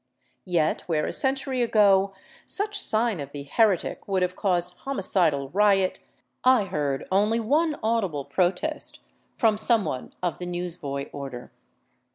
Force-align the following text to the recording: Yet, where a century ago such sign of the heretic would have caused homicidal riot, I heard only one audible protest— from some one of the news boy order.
Yet, 0.47 0.81
where 0.87 1.05
a 1.05 1.13
century 1.13 1.61
ago 1.61 2.11
such 2.47 2.79
sign 2.79 3.19
of 3.19 3.33
the 3.33 3.43
heretic 3.43 4.07
would 4.07 4.23
have 4.23 4.35
caused 4.35 4.77
homicidal 4.79 5.49
riot, 5.51 5.99
I 6.43 6.63
heard 6.63 7.05
only 7.11 7.39
one 7.39 7.75
audible 7.83 8.25
protest— 8.25 9.01
from 9.37 9.59
some 9.59 9.85
one 9.85 10.15
of 10.23 10.39
the 10.39 10.47
news 10.47 10.75
boy 10.75 11.03
order. 11.13 11.51